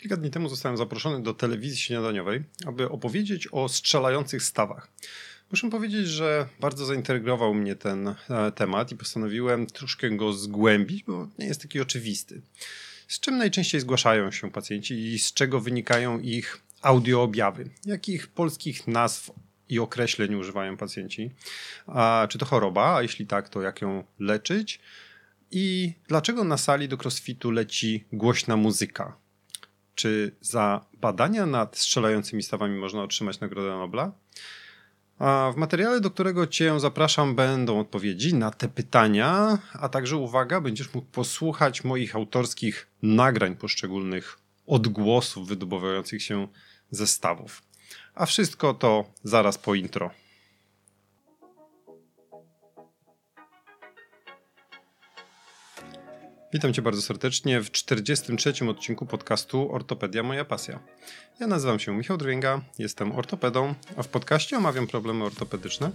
Kilka 0.00 0.16
dni 0.16 0.30
temu 0.30 0.48
zostałem 0.48 0.76
zaproszony 0.76 1.22
do 1.22 1.34
telewizji 1.34 1.78
śniadaniowej, 1.78 2.42
aby 2.66 2.88
opowiedzieć 2.88 3.48
o 3.52 3.68
strzelających 3.68 4.42
stawach. 4.42 4.88
Muszę 5.50 5.70
powiedzieć, 5.70 6.06
że 6.06 6.48
bardzo 6.60 6.86
zaintrygował 6.86 7.54
mnie 7.54 7.76
ten 7.76 8.08
e, 8.08 8.14
temat 8.54 8.92
i 8.92 8.96
postanowiłem 8.96 9.66
troszkę 9.66 10.10
go 10.10 10.32
zgłębić, 10.32 11.04
bo 11.04 11.28
nie 11.38 11.46
jest 11.46 11.62
taki 11.62 11.80
oczywisty. 11.80 12.42
Z 13.08 13.20
czym 13.20 13.38
najczęściej 13.38 13.80
zgłaszają 13.80 14.30
się 14.30 14.50
pacjenci 14.50 14.94
i 14.94 15.18
z 15.18 15.32
czego 15.32 15.60
wynikają 15.60 16.18
ich 16.18 16.60
audioobjawy? 16.82 17.70
Jakich 17.84 18.28
polskich 18.28 18.86
nazw 18.86 19.30
i 19.68 19.78
określeń 19.78 20.34
używają 20.34 20.76
pacjenci? 20.76 21.30
A 21.86 22.26
czy 22.30 22.38
to 22.38 22.46
choroba? 22.46 22.96
A 22.96 23.02
jeśli 23.02 23.26
tak, 23.26 23.48
to 23.48 23.62
jak 23.62 23.80
ją 23.80 24.04
leczyć? 24.18 24.80
I 25.50 25.92
dlaczego 26.08 26.44
na 26.44 26.56
sali 26.56 26.88
do 26.88 26.96
crossfitu 26.96 27.50
leci 27.50 28.04
głośna 28.12 28.56
muzyka? 28.56 29.16
Czy 30.00 30.32
za 30.40 30.84
badania 31.00 31.46
nad 31.46 31.78
strzelającymi 31.78 32.42
stawami 32.42 32.78
można 32.78 33.02
otrzymać 33.02 33.40
Nagrodę 33.40 33.70
Nobla? 33.70 34.12
A 35.18 35.52
w 35.54 35.56
materiale, 35.56 36.00
do 36.00 36.10
którego 36.10 36.46
Cię 36.46 36.80
zapraszam, 36.80 37.34
będą 37.34 37.80
odpowiedzi 37.80 38.34
na 38.34 38.50
te 38.50 38.68
pytania, 38.68 39.58
a 39.72 39.88
także 39.88 40.16
uwaga, 40.16 40.60
będziesz 40.60 40.94
mógł 40.94 41.06
posłuchać 41.08 41.84
moich 41.84 42.16
autorskich 42.16 42.86
nagrań 43.02 43.56
poszczególnych 43.56 44.38
odgłosów 44.66 45.48
wydobywających 45.48 46.22
się 46.22 46.48
ze 46.90 47.06
stawów. 47.06 47.62
A 48.14 48.26
wszystko 48.26 48.74
to 48.74 49.04
zaraz 49.24 49.58
po 49.58 49.74
intro. 49.74 50.10
Witam 56.52 56.72
Cię 56.72 56.82
bardzo 56.82 57.02
serdecznie 57.02 57.60
w 57.60 57.70
43. 57.70 58.68
odcinku 58.68 59.06
podcastu 59.06 59.74
Ortopedia 59.74 60.22
Moja 60.22 60.44
Pasja. 60.44 60.80
Ja 61.40 61.46
nazywam 61.46 61.78
się 61.78 61.96
Michał 61.96 62.16
Drwięga, 62.16 62.60
jestem 62.78 63.12
ortopedą, 63.12 63.74
a 63.96 64.02
w 64.02 64.08
podcaście 64.08 64.56
omawiam 64.56 64.86
problemy 64.86 65.24
ortopedyczne, 65.24 65.90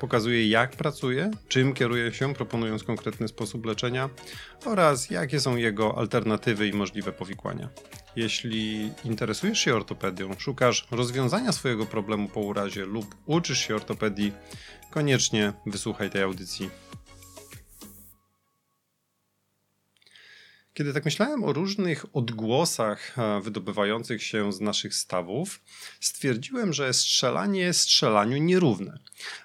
pokazuję 0.00 0.48
jak 0.48 0.70
pracuję, 0.70 1.30
czym 1.48 1.74
kieruję 1.74 2.12
się, 2.12 2.34
proponując 2.34 2.84
konkretny 2.84 3.28
sposób 3.28 3.66
leczenia 3.66 4.10
oraz 4.64 5.10
jakie 5.10 5.40
są 5.40 5.56
jego 5.56 5.98
alternatywy 5.98 6.68
i 6.68 6.72
możliwe 6.72 7.12
powikłania. 7.12 7.68
Jeśli 8.16 8.90
interesujesz 9.04 9.58
się 9.58 9.74
ortopedią, 9.74 10.30
szukasz 10.38 10.86
rozwiązania 10.90 11.52
swojego 11.52 11.86
problemu 11.86 12.28
po 12.28 12.40
urazie 12.40 12.84
lub 12.84 13.14
uczysz 13.26 13.58
się 13.58 13.74
ortopedii, 13.74 14.32
koniecznie 14.90 15.52
wysłuchaj 15.66 16.10
tej 16.10 16.22
audycji 16.22 16.70
Kiedy 20.76 20.92
tak 20.94 21.04
myślałem 21.04 21.44
o 21.44 21.52
różnych 21.52 22.06
odgłosach 22.12 23.18
e, 23.18 23.40
wydobywających 23.40 24.22
się 24.22 24.52
z 24.52 24.60
naszych 24.60 24.94
stawów, 24.94 25.60
stwierdziłem, 26.00 26.72
że 26.72 26.92
strzelanie 26.92 27.72
strzelaniu 27.72 28.36
nierówne. 28.38 28.98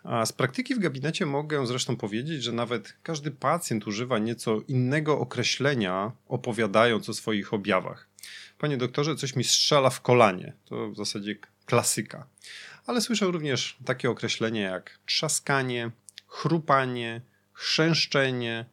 A 0.04 0.26
z 0.26 0.34
praktyki 0.34 0.76
w 0.76 0.80
gabinecie 0.80 1.26
mogę 1.26 1.68
zresztą 1.68 1.98
powiedzieć, 1.98 2.44
że 2.44 2.52
nawet 2.52 2.94
każdy 3.04 3.32
pacjent 3.32 3.88
używa 3.88 4.20
nieco 4.20 4.62
innego 4.68 5.20
określenia, 5.20 6.12
opowiadając 6.28 7.10
o 7.10 7.14
swoich 7.14 7.54
objawach. 7.54 8.08
Panie 8.58 8.78
doktorze, 8.78 9.16
coś 9.16 9.36
mi 9.36 9.44
strzela 9.44 9.90
w 9.90 10.02
kolanie. 10.02 10.54
To 10.66 10.90
w 10.90 10.96
zasadzie 10.96 11.36
klasyka. 11.66 12.28
Ale 12.86 13.02
słyszę 13.02 13.26
również 13.26 13.78
takie 13.86 14.10
określenia 14.10 14.62
jak 14.62 15.00
trzaskanie, 15.06 15.92
chrupanie, 16.28 17.22
chrzęszczenie, 17.54 18.66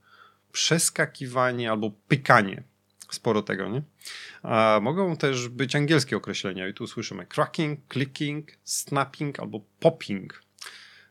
przeskakiwanie 0.53 1.71
albo 1.71 1.91
pykanie. 2.09 2.63
Sporo 3.11 3.43
tego, 3.43 3.69
nie? 3.69 3.83
A 4.43 4.79
mogą 4.83 5.17
też 5.17 5.49
być 5.49 5.77
angielskie 5.77 6.17
określenia 6.17 6.69
i 6.69 6.75
tu 6.75 6.87
słyszymy 6.87 7.27
cracking, 7.27 7.81
clicking, 7.93 8.53
snapping 8.65 9.41
albo 9.41 9.61
popping. 9.81 10.43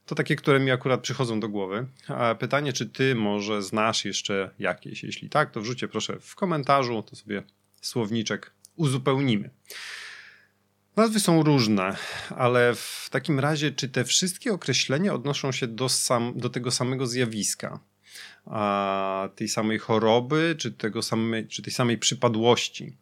To 0.05 0.15
takie, 0.15 0.35
które 0.35 0.59
mi 0.59 0.71
akurat 0.71 1.01
przychodzą 1.01 1.39
do 1.39 1.49
głowy. 1.49 1.87
Pytanie, 2.39 2.73
czy 2.73 2.85
ty 2.85 3.15
może 3.15 3.63
znasz 3.63 4.05
jeszcze 4.05 4.51
jakieś? 4.59 5.03
Jeśli 5.03 5.29
tak, 5.29 5.51
to 5.51 5.61
wrzućcie 5.61 5.87
proszę 5.87 6.19
w 6.19 6.35
komentarzu, 6.35 7.03
to 7.03 7.15
sobie 7.15 7.43
słowniczek 7.81 8.51
uzupełnimy. 8.75 9.49
Nazwy 10.95 11.19
są 11.19 11.43
różne, 11.43 11.95
ale 12.29 12.75
w 12.75 13.07
takim 13.11 13.39
razie, 13.39 13.71
czy 13.71 13.89
te 13.89 14.05
wszystkie 14.05 14.53
określenia 14.53 15.13
odnoszą 15.13 15.51
się 15.51 15.67
do, 15.67 15.89
sam, 15.89 16.33
do 16.35 16.49
tego 16.49 16.71
samego 16.71 17.07
zjawiska? 17.07 17.79
Tej 19.35 19.49
samej 19.49 19.79
choroby, 19.79 20.55
czy, 20.57 20.71
tego 20.71 21.01
samej, 21.01 21.47
czy 21.47 21.61
tej 21.61 21.73
samej 21.73 21.97
przypadłości. 21.97 22.93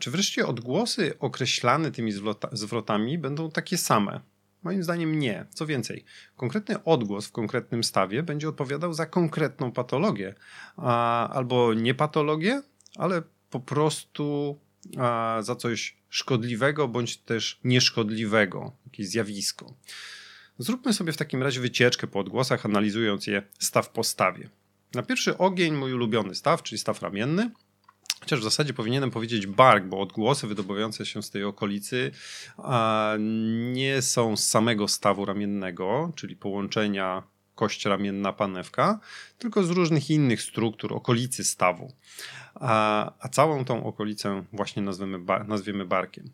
Czy 0.00 0.10
wreszcie 0.10 0.46
odgłosy 0.46 1.18
określane 1.18 1.90
tymi 1.90 2.12
zwrotami 2.52 3.18
będą 3.18 3.50
takie 3.50 3.78
same? 3.78 4.20
Moim 4.62 4.82
zdaniem 4.82 5.18
nie. 5.18 5.46
Co 5.50 5.66
więcej, 5.66 6.04
konkretny 6.36 6.84
odgłos 6.84 7.26
w 7.26 7.32
konkretnym 7.32 7.84
stawie 7.84 8.22
będzie 8.22 8.48
odpowiadał 8.48 8.94
za 8.94 9.06
konkretną 9.06 9.72
patologię, 9.72 10.34
albo 11.30 11.74
nie 11.74 11.94
patologię, 11.94 12.62
ale 12.96 13.22
po 13.50 13.60
prostu 13.60 14.58
za 15.40 15.56
coś 15.58 15.96
szkodliwego 16.08 16.88
bądź 16.88 17.16
też 17.16 17.60
nieszkodliwego, 17.64 18.72
jakieś 18.86 19.08
zjawisko. 19.08 19.74
Zróbmy 20.58 20.92
sobie 20.92 21.12
w 21.12 21.16
takim 21.16 21.42
razie 21.42 21.60
wycieczkę 21.60 22.06
po 22.06 22.20
odgłosach, 22.20 22.66
analizując 22.66 23.26
je 23.26 23.42
staw 23.58 23.90
po 23.90 24.04
stawie. 24.04 24.48
Na 24.94 25.02
pierwszy 25.02 25.38
ogień 25.38 25.74
mój 25.74 25.92
ulubiony 25.92 26.34
staw, 26.34 26.62
czyli 26.62 26.78
staw 26.78 27.02
ramienny. 27.02 27.50
Chociaż 28.20 28.40
w 28.40 28.44
zasadzie 28.44 28.74
powinienem 28.74 29.10
powiedzieć 29.10 29.46
bark, 29.46 29.84
bo 29.84 30.00
odgłosy 30.00 30.46
wydobywające 30.46 31.06
się 31.06 31.22
z 31.22 31.30
tej 31.30 31.44
okolicy 31.44 32.10
nie 33.72 34.02
są 34.02 34.36
z 34.36 34.48
samego 34.48 34.88
stawu 34.88 35.24
ramiennego, 35.24 36.12
czyli 36.16 36.36
połączenia 36.36 37.22
kość 37.54 37.84
ramienna 37.84 38.32
panewka, 38.32 39.00
tylko 39.38 39.62
z 39.62 39.70
różnych 39.70 40.10
innych 40.10 40.42
struktur 40.42 40.94
okolicy 40.94 41.44
stawu. 41.44 41.92
A, 42.54 43.12
a 43.20 43.28
całą 43.28 43.64
tą 43.64 43.84
okolicę 43.84 44.44
właśnie 44.52 44.82
nazwiemy, 44.82 45.18
nazwiemy 45.46 45.84
barkiem. 45.84 46.30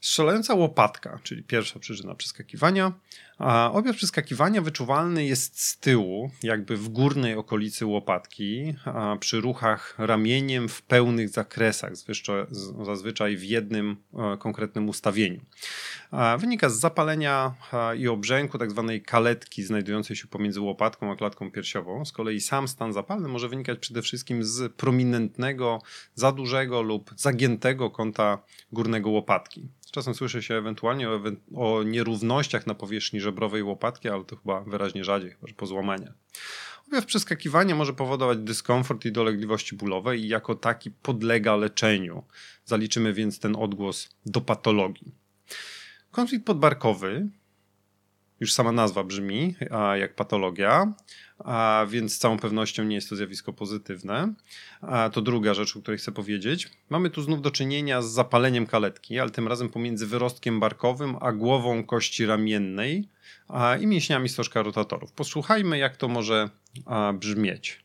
Strzelająca 0.00 0.54
łopatka, 0.54 1.18
czyli 1.22 1.42
pierwsza 1.42 1.78
przyczyna 1.78 2.14
przeskakiwania. 2.14 2.92
A 3.38 3.72
przeskakiwania 3.94 4.62
wyczuwalny 4.62 5.24
jest 5.24 5.62
z 5.62 5.78
tyłu, 5.78 6.30
jakby 6.42 6.76
w 6.76 6.88
górnej 6.88 7.34
okolicy 7.34 7.86
łopatki, 7.86 8.74
przy 9.20 9.40
ruchach 9.40 9.94
ramieniem 9.98 10.68
w 10.68 10.82
pełnych 10.82 11.28
zakresach, 11.28 11.92
zazwyczaj 12.82 13.36
w 13.36 13.44
jednym 13.44 13.96
e, 14.14 14.36
konkretnym 14.36 14.88
ustawieniu. 14.88 15.40
Wynika 16.38 16.70
z 16.70 16.80
zapalenia 16.80 17.54
i 17.98 18.08
obrzęku 18.08 18.58
tzw. 18.58 18.84
Tak 18.88 19.04
kaletki 19.04 19.62
znajdującej 19.62 20.16
się 20.16 20.26
pomiędzy 20.28 20.60
łopatką 20.60 21.12
a 21.12 21.16
klatką 21.16 21.50
piersiową. 21.50 22.04
Z 22.04 22.12
kolei 22.12 22.40
sam 22.40 22.68
stan 22.68 22.92
zapalny 22.92 23.28
może 23.28 23.48
wynikać 23.48 23.78
przede 23.78 24.02
wszystkim 24.02 24.44
z 24.44 24.72
prominentnego, 24.72 25.82
za 26.14 26.32
dużego 26.32 26.82
lub 26.82 27.10
zagiętego 27.16 27.90
kąta 27.90 28.38
górnego 28.72 29.10
łopatki. 29.10 29.68
Czasem 29.90 30.14
słyszy 30.14 30.42
się 30.42 30.54
ewentualnie 30.54 31.08
o 31.54 31.82
nierównościach 31.82 32.66
na 32.66 32.74
powierzchni 32.74 33.20
żebrowej 33.22 33.62
łopatki, 33.62 34.08
ale 34.08 34.24
to 34.24 34.36
chyba 34.36 34.60
wyraźnie 34.60 35.04
rzadziej, 35.04 35.30
chyba 35.30 35.46
że 35.48 35.54
po 35.54 35.66
złamaniach. 35.66 36.14
Objaw 36.86 37.06
przeskakiwania 37.06 37.74
może 37.74 37.92
powodować 37.92 38.38
dyskomfort 38.38 39.04
i 39.04 39.12
dolegliwości 39.12 39.76
bólowe 39.76 40.16
i 40.16 40.28
jako 40.28 40.54
taki 40.54 40.90
podlega 40.90 41.56
leczeniu. 41.56 42.24
Zaliczymy 42.64 43.12
więc 43.12 43.38
ten 43.38 43.56
odgłos 43.56 44.08
do 44.26 44.40
patologii. 44.40 45.14
Konflikt 46.10 46.46
podbarkowy, 46.46 47.28
już 48.42 48.52
sama 48.52 48.72
nazwa 48.72 49.04
brzmi 49.04 49.54
jak 49.94 50.14
patologia, 50.14 50.92
a 51.38 51.86
więc 51.88 52.14
z 52.14 52.18
całą 52.18 52.38
pewnością 52.38 52.84
nie 52.84 52.94
jest 52.94 53.08
to 53.08 53.16
zjawisko 53.16 53.52
pozytywne. 53.52 54.34
A 54.80 55.10
to 55.10 55.22
druga 55.22 55.54
rzecz, 55.54 55.76
o 55.76 55.80
której 55.80 55.98
chcę 55.98 56.12
powiedzieć. 56.12 56.70
Mamy 56.90 57.10
tu 57.10 57.22
znów 57.22 57.42
do 57.42 57.50
czynienia 57.50 58.02
z 58.02 58.06
zapaleniem 58.06 58.66
kaletki, 58.66 59.18
ale 59.18 59.30
tym 59.30 59.48
razem 59.48 59.68
pomiędzy 59.68 60.06
wyrostkiem 60.06 60.60
barkowym 60.60 61.16
a 61.20 61.32
głową 61.32 61.84
kości 61.84 62.26
ramiennej 62.26 63.08
a, 63.48 63.76
i 63.76 63.86
mięśniami 63.86 64.28
stożka 64.28 64.62
rotatorów. 64.62 65.12
Posłuchajmy, 65.12 65.78
jak 65.78 65.96
to 65.96 66.08
może 66.08 66.50
a, 66.86 67.12
brzmieć. 67.12 67.82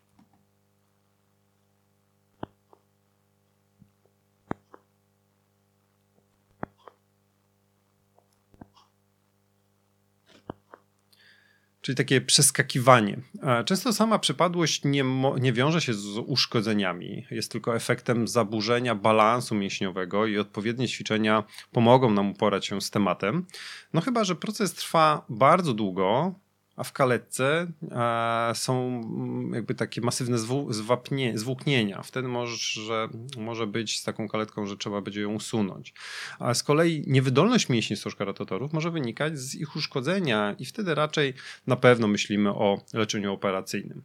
Czyli 11.88 11.96
takie 11.96 12.22
przeskakiwanie. 12.22 13.18
Często 13.66 13.94
sama 13.94 14.20
przypadłość 14.20 14.82
nie, 14.84 15.06
nie 15.40 15.54
wiąże 15.54 15.82
się 15.82 15.94
z 15.94 16.18
uszkodzeniami, 16.18 17.26
jest 17.32 17.52
tylko 17.52 17.76
efektem 17.76 18.28
zaburzenia 18.28 18.96
balansu 18.96 19.56
mięśniowego 19.56 20.26
i 20.26 20.38
odpowiednie 20.38 20.88
ćwiczenia 20.88 21.44
pomogą 21.72 22.12
nam 22.12 22.32
uporać 22.32 22.66
się 22.66 22.82
z 22.82 22.90
tematem. 22.90 23.46
No 23.94 24.02
chyba, 24.02 24.24
że 24.24 24.36
proces 24.36 24.74
trwa 24.74 25.26
bardzo 25.30 25.74
długo, 25.74 26.36
a 26.78 26.84
w 26.84 26.94
kaletce 26.94 27.68
e, 27.92 28.56
są 28.56 28.88
mm, 28.88 29.54
jakby 29.54 29.76
takie 29.76 30.02
masywne 30.02 30.38
zwapnie, 30.70 31.38
zwłóknienia. 31.38 32.02
Wtedy 32.02 32.28
może, 32.28 33.10
może 33.38 33.68
być 33.68 34.00
z 34.00 34.04
taką 34.04 34.28
kaletką, 34.28 34.66
że 34.66 34.78
trzeba 34.78 35.02
będzie 35.02 35.22
ją 35.22 35.34
usunąć. 35.34 35.94
A 36.40 36.54
z 36.54 36.64
kolei 36.64 37.04
niewydolność 37.08 37.70
mięśni 37.70 37.96
stożka 37.96 38.26
rotatorów 38.26 38.74
może 38.74 38.92
wynikać 38.92 39.40
z 39.40 39.56
ich 39.56 39.76
uszkodzenia 39.76 40.56
i 40.60 40.66
wtedy 40.66 40.96
raczej 40.96 41.34
na 41.68 41.76
pewno 41.76 42.08
myślimy 42.08 42.50
o 42.50 42.82
leczeniu 42.94 43.34
operacyjnym. 43.34 44.02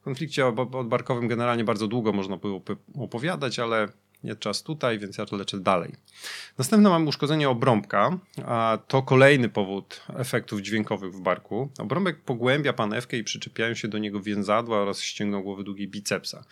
W 0.00 0.04
konflikcie 0.04 0.46
odbarkowym 0.46 1.28
generalnie 1.28 1.64
bardzo 1.64 1.88
długo 1.88 2.12
można 2.12 2.36
było 2.36 2.62
opowiadać, 2.94 3.58
ale 3.58 3.88
nie 4.24 4.36
czas 4.36 4.62
tutaj, 4.62 4.98
więc 4.98 5.18
ja 5.18 5.26
to 5.26 5.36
leczę 5.36 5.60
dalej. 5.60 5.94
Następne 6.58 6.88
mamy 6.90 7.08
uszkodzenie 7.08 7.48
obrąbka, 7.48 8.18
a 8.44 8.78
to 8.88 9.02
kolejny 9.02 9.48
powód 9.48 10.00
efektów 10.16 10.60
dźwiękowych 10.60 11.12
w 11.12 11.20
barku. 11.20 11.70
Obrąbek 11.78 12.20
pogłębia 12.20 12.72
panewkę 12.72 13.16
i 13.16 13.24
przyczepiają 13.24 13.74
się 13.74 13.88
do 13.88 13.98
niego 13.98 14.20
więzadła 14.20 14.78
oraz 14.78 15.00
ścięgno 15.00 15.42
głowy 15.42 15.64
długiej 15.64 15.88
bicepsa. 15.88 16.44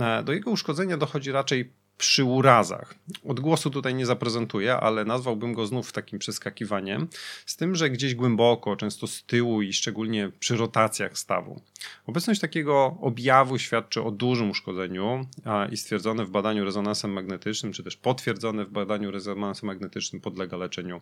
E, 0.00 0.22
do 0.22 0.32
jego 0.32 0.50
uszkodzenia 0.50 0.96
dochodzi 0.96 1.32
raczej 1.32 1.72
przy 1.98 2.24
urazach. 2.24 2.94
Odgłosu 3.28 3.70
tutaj 3.70 3.94
nie 3.94 4.06
zaprezentuję, 4.06 4.76
ale 4.76 5.04
nazwałbym 5.04 5.52
go 5.52 5.66
znów 5.66 5.92
takim 5.92 6.18
przeskakiwaniem, 6.18 7.08
z 7.46 7.56
tym, 7.56 7.74
że 7.74 7.90
gdzieś 7.90 8.14
głęboko, 8.14 8.76
często 8.76 9.06
z 9.06 9.22
tyłu 9.22 9.62
i 9.62 9.72
szczególnie 9.72 10.30
przy 10.40 10.56
rotacjach 10.56 11.18
stawu. 11.18 11.62
Obecność 12.06 12.40
takiego 12.40 12.96
objawu 13.00 13.58
świadczy 13.58 14.02
o 14.02 14.10
dużym 14.10 14.50
uszkodzeniu 14.50 15.26
i 15.72 15.76
stwierdzone 15.76 16.24
w 16.24 16.30
badaniu 16.30 16.64
rezonansem 16.64 17.12
magnetycznym, 17.12 17.72
czy 17.72 17.82
też 17.82 17.96
potwierdzone 17.96 18.64
w 18.64 18.70
badaniu 18.70 19.10
rezonansem 19.10 19.66
magnetycznym 19.66 20.22
podlega 20.22 20.56
leczeniu 20.56 21.00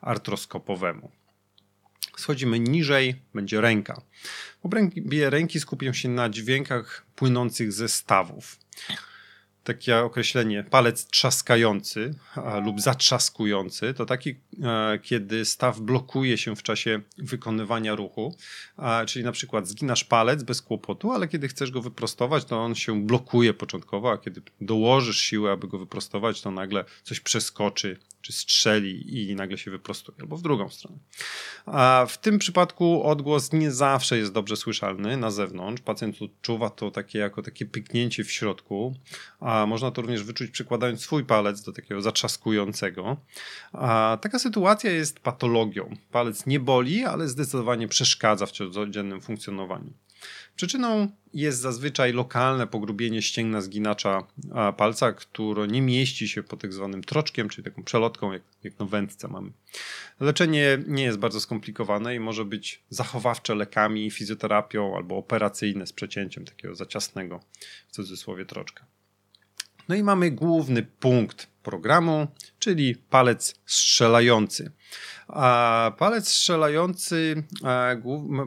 artroskopowemu. 0.00 1.10
Schodzimy 2.16 2.60
niżej, 2.60 3.14
będzie 3.34 3.60
ręka. 3.60 4.00
W 4.62 4.66
obrębie 4.66 5.30
ręki 5.30 5.60
skupię 5.60 5.94
się 5.94 6.08
na 6.08 6.28
dźwiękach 6.28 7.06
płynących 7.16 7.72
ze 7.72 7.88
stawów 7.88 8.58
takie 9.64 9.98
określenie 9.98 10.64
palec 10.64 11.06
trzaskający 11.06 12.14
lub 12.64 12.80
zatrzaskujący 12.80 13.94
to 13.94 14.06
taki, 14.06 14.34
e, 14.62 14.98
kiedy 15.02 15.44
staw 15.44 15.80
blokuje 15.80 16.38
się 16.38 16.56
w 16.56 16.62
czasie 16.62 17.00
wykonywania 17.18 17.94
ruchu, 17.94 18.36
czyli 19.06 19.24
na 19.24 19.32
przykład 19.32 19.68
zginasz 19.68 20.04
palec 20.04 20.42
bez 20.42 20.62
kłopotu, 20.62 21.12
ale 21.12 21.28
kiedy 21.28 21.48
chcesz 21.48 21.70
go 21.70 21.82
wyprostować, 21.82 22.44
to 22.44 22.60
on 22.60 22.74
się 22.74 23.06
blokuje 23.06 23.54
początkowo, 23.54 24.12
a 24.12 24.18
kiedy 24.18 24.42
dołożysz 24.60 25.20
siłę, 25.20 25.52
aby 25.52 25.68
go 25.68 25.78
wyprostować, 25.78 26.40
to 26.40 26.50
nagle 26.50 26.84
coś 27.02 27.20
przeskoczy 27.20 27.98
czy 28.22 28.32
strzeli 28.32 29.30
i 29.30 29.34
nagle 29.34 29.58
się 29.58 29.70
wyprostuje, 29.70 30.18
albo 30.20 30.36
w 30.36 30.42
drugą 30.42 30.68
stronę. 30.68 30.98
A 31.66 32.06
w 32.08 32.18
tym 32.18 32.38
przypadku 32.38 33.02
odgłos 33.02 33.52
nie 33.52 33.70
zawsze 33.70 34.18
jest 34.18 34.32
dobrze 34.32 34.56
słyszalny 34.56 35.16
na 35.16 35.30
zewnątrz. 35.30 35.82
Pacjent 35.82 36.22
odczuwa 36.22 36.70
to 36.70 36.90
takie 36.90 37.18
jako 37.18 37.42
takie 37.42 37.66
pyknięcie 37.66 38.24
w 38.24 38.32
środku, 38.32 38.94
a 39.40 39.66
można 39.66 39.90
to 39.90 40.02
również 40.02 40.22
wyczuć 40.22 40.50
przykładając 40.50 41.00
swój 41.00 41.24
palec 41.24 41.62
do 41.62 41.72
takiego 41.72 42.02
zatrzaskującego. 42.02 43.16
A 43.72 44.18
taka 44.22 44.38
sytuacja 44.38 44.90
jest 44.90 45.20
patologią. 45.20 45.96
Palec 46.10 46.46
nie 46.46 46.60
boli, 46.60 47.04
ale 47.04 47.28
zdecydowanie 47.28 47.88
przeszkadza 47.88 48.46
w 48.46 48.52
codziennym 48.52 49.20
funkcjonowaniu. 49.20 49.92
Przyczyną 50.56 51.08
jest 51.34 51.60
zazwyczaj 51.60 52.12
lokalne 52.12 52.66
pogrubienie 52.66 53.22
ścięgna 53.22 53.60
zginacza 53.60 54.26
palca, 54.76 55.12
które 55.12 55.68
nie 55.68 55.82
mieści 55.82 56.28
się 56.28 56.42
pod 56.42 56.60
tak 56.60 56.72
zwanym 56.72 57.04
troczkiem, 57.04 57.48
czyli 57.48 57.64
taką 57.64 57.84
przelotką, 57.84 58.32
jak, 58.32 58.42
jak 58.64 58.78
na 58.78 58.86
wędce 58.86 59.28
mamy. 59.28 59.52
Leczenie 60.20 60.78
nie 60.86 61.04
jest 61.04 61.18
bardzo 61.18 61.40
skomplikowane 61.40 62.14
i 62.14 62.20
może 62.20 62.44
być 62.44 62.82
zachowawcze 62.90 63.54
lekami, 63.54 64.10
fizjoterapią 64.10 64.96
albo 64.96 65.16
operacyjne 65.16 65.86
z 65.86 65.92
przecięciem 65.92 66.44
takiego 66.44 66.74
zaciasnego, 66.74 67.40
w 67.88 67.92
cudzysłowie, 67.92 68.46
troczka. 68.46 68.86
No 69.88 69.94
i 69.94 70.02
mamy 70.02 70.30
główny 70.30 70.82
punkt 70.82 71.46
programu, 71.62 72.26
czyli 72.58 72.96
palec 72.96 73.54
strzelający. 73.66 74.72
A 75.28 75.92
palec 75.98 76.28
strzelający, 76.28 77.42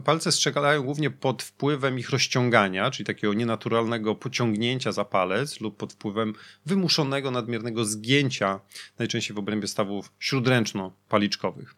palce 0.06 0.32
strzelają 0.32 0.84
głównie 0.84 1.10
pod 1.10 1.44
wpływem 1.44 2.00
ich 2.00 2.10
rozciągania, 2.10 2.92
czyli 2.92 3.06
takiego 3.06 3.34
nienaturalnego 3.34 4.16
pociągnięcia 4.16 4.92
za 4.92 5.06
palec 5.06 5.62
lub 5.62 5.78
pod 5.78 5.94
wpływem 5.94 6.34
wymuszonego 6.66 7.32
nadmiernego 7.32 7.86
zgięcia, 7.86 8.60
najczęściej 9.00 9.36
w 9.36 9.40
obrębie 9.40 9.68
stawów 9.68 10.12
śródręczno-paliczkowych. 10.20 11.76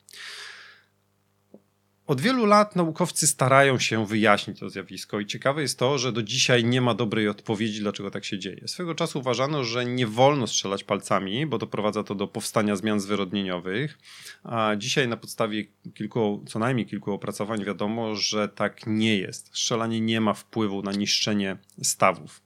Od 2.07 2.21
wielu 2.21 2.45
lat 2.45 2.75
naukowcy 2.75 3.27
starają 3.27 3.79
się 3.79 4.05
wyjaśnić 4.05 4.59
to 4.59 4.69
zjawisko 4.69 5.19
i 5.19 5.25
ciekawe 5.25 5.61
jest 5.61 5.79
to, 5.79 5.97
że 5.97 6.11
do 6.11 6.23
dzisiaj 6.23 6.65
nie 6.65 6.81
ma 6.81 6.93
dobrej 6.93 7.27
odpowiedzi, 7.27 7.79
dlaczego 7.79 8.11
tak 8.11 8.25
się 8.25 8.39
dzieje. 8.39 8.67
Swego 8.67 8.95
czasu 8.95 9.19
uważano, 9.19 9.63
że 9.63 9.85
nie 9.85 10.07
wolno 10.07 10.47
strzelać 10.47 10.83
palcami, 10.83 11.45
bo 11.45 11.57
doprowadza 11.57 12.03
to 12.03 12.15
do 12.15 12.27
powstania 12.27 12.75
zmian 12.75 12.99
zwyrodnieniowych, 12.99 13.97
a 14.43 14.75
dzisiaj 14.77 15.07
na 15.07 15.17
podstawie 15.17 15.65
kilku, 15.93 16.43
co 16.47 16.59
najmniej 16.59 16.85
kilku 16.85 17.13
opracowań 17.13 17.65
wiadomo, 17.65 18.15
że 18.15 18.49
tak 18.49 18.81
nie 18.85 19.17
jest. 19.17 19.47
Strzelanie 19.47 20.01
nie 20.01 20.21
ma 20.21 20.33
wpływu 20.33 20.81
na 20.81 20.91
niszczenie 20.91 21.57
stawów. 21.81 22.41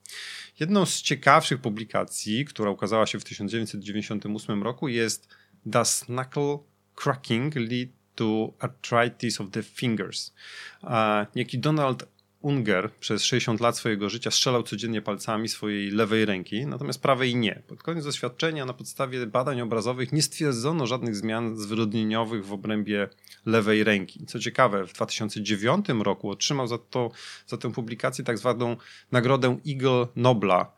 Jedną 0.60 0.86
z 0.86 1.02
ciekawszych 1.02 1.62
publikacji, 1.62 2.46
która 2.46 2.72
ukazała 2.72 3.06
się 3.06 3.20
w 3.20 3.24
1998 3.24 4.64
roku 4.64 4.88
jest 4.88 5.28
Does 5.66 6.06
Knuckle 6.06 6.58
Cracking 6.96 7.56
Lead 7.56 8.01
to 8.22 8.54
arthritis 8.60 9.42
of 9.42 9.52
the 9.52 9.64
fingers. 9.64 10.34
A 10.82 11.26
niejaki 11.36 11.60
Donald 11.60 12.08
Unger 12.42 12.92
przez 13.00 13.24
60 13.24 13.62
lat 13.62 13.78
swojego 13.78 14.10
życia 14.10 14.32
strzelał 14.32 14.64
codziennie 14.64 15.02
palcami 15.02 15.50
swojej 15.50 15.92
lewej 15.92 16.26
ręki, 16.26 16.66
natomiast 16.66 17.02
prawej 17.02 17.36
nie. 17.36 17.62
Pod 17.68 17.84
koniec 17.84 18.06
doświadczenia 18.06 18.66
na 18.66 18.74
podstawie 18.74 19.28
badań 19.28 19.62
obrazowych 19.62 20.12
nie 20.12 20.22
stwierdzono 20.22 20.88
żadnych 20.88 21.16
zmian 21.16 21.58
zwyrodnieniowych 21.58 22.46
w 22.46 22.54
obrębie 22.54 23.08
lewej 23.46 23.84
ręki. 23.84 24.26
Co 24.26 24.40
ciekawe, 24.40 24.88
w 24.88 24.94
2009 24.94 25.86
roku 25.90 26.30
otrzymał 26.30 26.68
za, 26.68 26.78
to, 26.78 27.12
za 27.48 27.58
tę 27.58 27.72
publikację 27.72 28.24
tak 28.24 28.38
zwaną 28.38 28.78
nagrodę 29.12 29.58
Eagle 29.68 30.08
Nobla. 30.16 30.72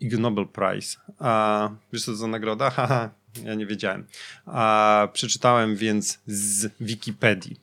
Ig 0.00 0.18
Nobel 0.18 0.46
Prize. 0.46 0.96
A 1.18 1.70
wiesz 1.92 2.04
co 2.04 2.10
to 2.10 2.16
za 2.16 2.26
nagroda? 2.26 2.70
ja 3.44 3.54
nie 3.54 3.66
wiedziałem. 3.66 4.06
A, 4.46 5.08
przeczytałem 5.12 5.76
więc 5.76 6.18
z 6.26 6.72
Wikipedii. 6.80 7.60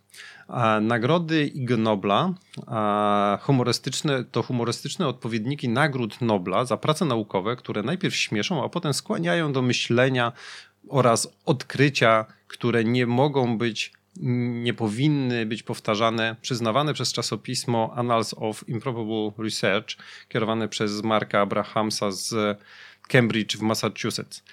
A, 0.48 0.80
nagrody 0.80 1.46
Ig 1.46 1.70
Nobla 1.70 2.34
a, 2.68 3.40
humorystyczne 3.42 4.24
to 4.24 4.44
humorystyczne 4.44 5.08
odpowiedniki 5.08 5.70
nagród 5.70 6.22
Nobla 6.22 6.66
za 6.66 6.78
prace 6.78 7.06
naukowe, 7.06 7.56
które 7.56 7.84
najpierw 7.84 8.16
śmieszą, 8.16 8.64
a 8.64 8.70
potem 8.70 8.94
skłaniają 8.94 9.54
do 9.54 9.62
myślenia 9.62 10.32
oraz 10.90 11.28
odkrycia, 11.46 12.26
które 12.48 12.84
nie 12.84 13.08
mogą 13.08 13.58
być 13.58 13.97
nie 14.22 14.74
powinny 14.74 15.46
być 15.46 15.64
powtarzane, 15.64 16.36
przyznawane 16.42 16.94
przez 16.94 17.14
czasopismo 17.14 17.94
Annals 17.96 18.36
of 18.38 18.70
Improbable 18.70 19.32
Research, 19.38 19.88
kierowane 20.30 20.68
przez 20.68 21.04
Marka 21.04 21.42
Abrahamsa 21.42 22.12
z 22.12 22.60
Cambridge 23.08 23.58
w 23.58 23.62
Massachusetts. 23.62 24.44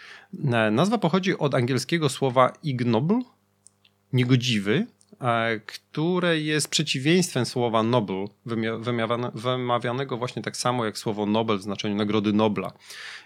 E, 0.44 0.70
nazwa 0.70 0.98
pochodzi 0.98 1.38
od 1.38 1.54
angielskiego 1.54 2.08
słowa 2.08 2.52
ignoble, 2.62 3.20
niegodziwy, 4.12 4.86
e, 5.20 5.60
które 5.60 6.40
jest 6.40 6.68
przeciwieństwem 6.68 7.46
słowa 7.46 7.82
Nobel, 7.82 8.26
wymawianego 9.34 10.16
właśnie 10.16 10.42
tak 10.42 10.56
samo 10.56 10.84
jak 10.84 10.98
słowo 10.98 11.26
Nobel 11.26 11.58
w 11.58 11.62
znaczeniu 11.62 11.94
Nagrody 11.94 12.32
Nobla. 12.32 12.72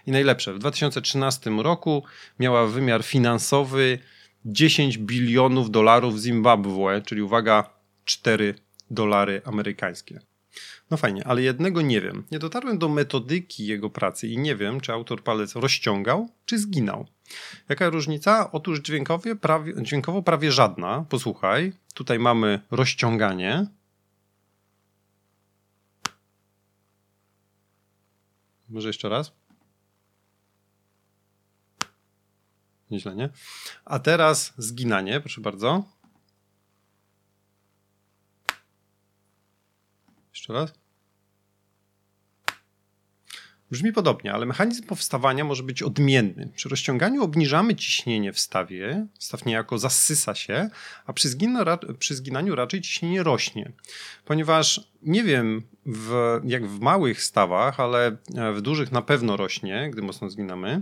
I 0.07 0.11
najlepsze, 0.11 0.53
w 0.53 0.59
2013 0.59 1.49
roku 1.63 2.03
miała 2.39 2.67
wymiar 2.67 3.03
finansowy 3.03 3.99
10 4.45 4.97
bilionów 4.97 5.71
dolarów 5.71 6.19
Zimbabwe, 6.19 7.01
czyli 7.01 7.21
uwaga, 7.21 7.69
4 8.05 8.55
dolary 8.91 9.41
amerykańskie. 9.45 10.19
No 10.91 10.97
fajnie, 10.97 11.27
ale 11.27 11.41
jednego 11.41 11.81
nie 11.81 12.01
wiem. 12.01 12.23
Nie 12.31 12.39
dotarłem 12.39 12.77
do 12.77 12.89
metodyki 12.89 13.67
jego 13.67 13.89
pracy 13.89 14.27
i 14.27 14.37
nie 14.37 14.55
wiem, 14.55 14.81
czy 14.81 14.93
autor 14.93 15.23
palec 15.23 15.55
rozciągał, 15.55 16.29
czy 16.45 16.59
zginął. 16.59 17.07
Jaka 17.69 17.89
różnica? 17.89 18.51
Otóż 18.51 18.79
dźwiękowo 18.79 19.35
prawie, 19.41 19.73
dźwiękowo 19.83 20.21
prawie 20.21 20.51
żadna. 20.51 21.05
Posłuchaj, 21.09 21.73
tutaj 21.93 22.19
mamy 22.19 22.59
rozciąganie. 22.71 23.67
Może 28.69 28.89
jeszcze 28.89 29.09
raz? 29.09 29.38
Nieźle, 32.91 33.15
nie? 33.15 33.29
A 33.85 33.99
teraz 33.99 34.53
zginanie, 34.57 35.19
proszę 35.19 35.41
bardzo. 35.41 35.83
Jeszcze 40.29 40.53
raz. 40.53 40.73
Brzmi 43.71 43.93
podobnie, 43.93 44.33
ale 44.33 44.45
mechanizm 44.45 44.83
powstawania 44.83 45.43
może 45.43 45.63
być 45.63 45.83
odmienny. 45.83 46.49
Przy 46.55 46.69
rozciąganiu 46.69 47.23
obniżamy 47.23 47.75
ciśnienie 47.75 48.33
w 48.33 48.39
stawie, 48.39 49.07
staw 49.19 49.45
niejako 49.45 49.77
zasysa 49.77 50.35
się, 50.35 50.69
a 51.05 51.13
przy, 51.13 51.29
przy 51.99 52.15
zginaniu 52.15 52.55
raczej 52.55 52.81
ciśnienie 52.81 53.23
rośnie. 53.23 53.71
Ponieważ 54.25 54.81
nie 55.01 55.23
wiem 55.23 55.61
w, 55.85 56.39
jak 56.43 56.67
w 56.67 56.79
małych 56.79 57.23
stawach, 57.23 57.79
ale 57.79 58.17
w 58.55 58.61
dużych 58.61 58.91
na 58.91 59.01
pewno 59.01 59.37
rośnie, 59.37 59.89
gdy 59.93 60.01
mocno 60.01 60.29
zginamy. 60.29 60.81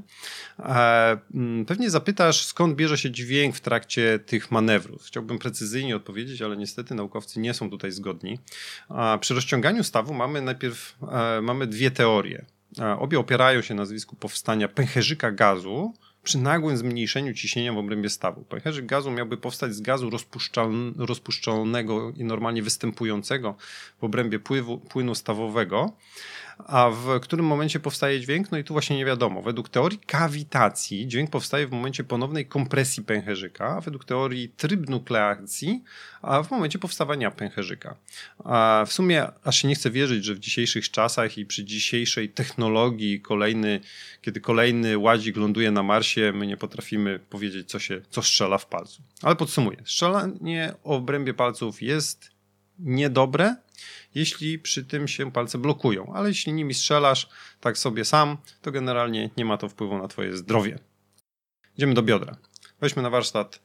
E, 0.59 1.17
mm, 1.33 1.65
pewnie 1.65 1.89
zapytasz, 1.89 2.45
skąd 2.45 2.75
bierze 2.75 2.97
się 2.97 3.11
dźwięk 3.11 3.55
w 3.55 3.61
trakcie 3.61 4.19
tych 4.19 4.51
manewrów. 4.51 5.03
Chciałbym 5.03 5.39
precyzyjnie 5.39 5.95
odpowiedzieć, 5.95 6.41
ale 6.41 6.57
niestety 6.57 6.95
naukowcy 6.95 7.39
nie 7.39 7.53
są 7.53 7.69
tutaj 7.69 7.91
zgodni. 7.91 8.39
Przy 9.19 9.33
rozciąganiu 9.33 9.83
stawu 9.83 10.13
mamy 10.13 10.41
najpierw 10.41 10.95
e, 11.11 11.41
mamy 11.41 11.67
dwie 11.67 11.91
teorie. 11.91 12.45
Obie 12.99 13.19
opierają 13.19 13.61
się 13.61 13.73
na 13.73 13.85
zjawisku 13.85 14.15
powstania 14.15 14.67
pęcherzyka 14.67 15.31
gazu 15.31 15.93
przy 16.23 16.37
nagłym 16.37 16.77
zmniejszeniu 16.77 17.33
ciśnienia 17.33 17.73
w 17.73 17.77
obrębie 17.77 18.09
stawu. 18.09 18.43
Pęcherzyk 18.43 18.85
gazu 18.85 19.11
miałby 19.11 19.37
powstać 19.37 19.75
z 19.75 19.81
gazu 19.81 20.09
rozpuszczalnego 20.97 22.11
i 22.11 22.23
normalnie 22.23 22.63
występującego 22.63 23.55
w 24.01 24.03
obrębie 24.03 24.39
pływu, 24.39 24.77
płynu 24.77 25.15
stawowego, 25.15 25.93
a 26.57 26.89
w 26.89 27.19
którym 27.19 27.45
momencie 27.45 27.79
powstaje 27.79 28.21
dźwięk? 28.21 28.51
No 28.51 28.57
i 28.57 28.63
tu 28.63 28.73
właśnie 28.73 28.97
nie 28.97 29.05
wiadomo. 29.05 29.41
Według 29.41 29.69
teorii 29.69 29.99
kawitacji 29.99 31.07
dźwięk 31.07 31.29
powstaje 31.29 31.67
w 31.67 31.71
momencie 31.71 32.03
ponownej 32.03 32.45
kompresji 32.45 33.03
pęcherzyka, 33.03 33.65
a 33.77 33.81
według 33.81 34.05
teorii 34.05 34.49
trybnukleacji 34.49 35.83
a 36.21 36.43
w 36.43 36.51
momencie 36.51 36.79
powstawania 36.79 37.31
pęcherzyka. 37.31 37.95
A 38.43 38.85
w 38.87 38.93
sumie 38.93 39.27
aż 39.43 39.61
się 39.61 39.67
nie 39.67 39.75
chcę 39.75 39.91
wierzyć, 39.91 40.25
że 40.25 40.35
w 40.35 40.39
dzisiejszych 40.39 40.91
czasach 40.91 41.37
i 41.37 41.45
przy 41.45 41.65
dzisiejszej 41.65 42.29
technologii 42.29 43.21
kolejny, 43.21 43.79
kiedy 44.21 44.41
kolejny 44.41 44.97
ładzik 44.97 45.37
ląduje 45.37 45.71
na 45.71 45.83
Marsie, 45.83 46.31
my 46.35 46.47
nie 46.47 46.57
potrafimy 46.57 47.19
powiedzieć, 47.19 47.69
co 47.69 47.79
się, 47.79 48.01
co 48.09 48.21
strzela 48.21 48.57
w 48.57 48.65
palcu. 48.65 49.01
Ale 49.21 49.35
podsumuję. 49.35 49.77
Strzelanie 49.85 50.73
o 50.83 50.95
obrębie 50.95 51.33
palców 51.33 51.81
jest 51.81 52.36
niedobre, 52.79 53.55
jeśli 54.15 54.59
przy 54.59 54.85
tym 54.85 55.07
się 55.07 55.31
palce 55.31 55.57
blokują, 55.57 56.13
ale 56.13 56.29
jeśli 56.29 56.53
nimi 56.53 56.73
strzelasz 56.73 57.29
tak 57.59 57.77
sobie 57.77 58.05
sam, 58.05 58.37
to 58.61 58.71
generalnie 58.71 59.29
nie 59.37 59.45
ma 59.45 59.57
to 59.57 59.69
wpływu 59.69 59.97
na 59.97 60.07
twoje 60.07 60.37
zdrowie. 60.37 60.79
Idziemy 61.77 61.93
do 61.93 62.03
biodra. 62.03 62.37
Weźmy 62.81 63.01
na 63.01 63.09
warsztat 63.09 63.61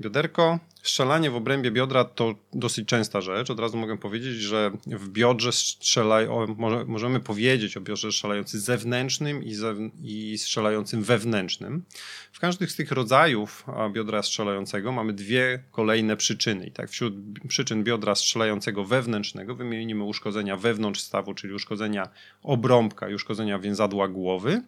bioderko, 0.00 0.58
Strzelanie 0.84 1.30
w 1.30 1.36
obrębie 1.36 1.70
biodra 1.70 2.04
to 2.04 2.34
dosyć 2.52 2.88
częsta 2.88 3.20
rzecz. 3.20 3.50
Od 3.50 3.60
razu 3.60 3.76
mogę 3.76 3.98
powiedzieć, 3.98 4.34
że 4.34 4.70
w 4.86 5.08
biodrze 5.08 5.52
strzelają, 5.52 6.54
może, 6.58 6.84
możemy 6.84 7.20
powiedzieć 7.20 7.76
o 7.76 7.80
biodrze 7.80 8.12
strzelającym 8.12 8.60
zewnętrznym 8.60 9.44
i, 9.44 9.54
zew, 9.54 9.78
i 10.02 10.38
strzelającym 10.38 11.02
wewnętrznym. 11.02 11.84
W 12.32 12.40
każdym 12.40 12.68
z 12.68 12.76
tych 12.76 12.92
rodzajów 12.92 13.66
biodra 13.92 14.22
strzelającego 14.22 14.92
mamy 14.92 15.12
dwie 15.12 15.62
kolejne 15.70 16.16
przyczyny. 16.16 16.66
I 16.66 16.70
tak 16.70 16.90
wśród 16.90 17.14
przyczyn 17.48 17.84
biodra 17.84 18.14
strzelającego 18.14 18.84
wewnętrznego 18.84 19.54
wymienimy 19.54 20.04
uszkodzenia 20.04 20.56
wewnątrz 20.56 21.00
stawu, 21.00 21.34
czyli 21.34 21.54
uszkodzenia 21.54 22.08
obrąbka 22.42 23.08
i 23.08 23.14
uszkodzenia 23.14 23.58
więzadła 23.58 24.08
głowy. 24.08 24.62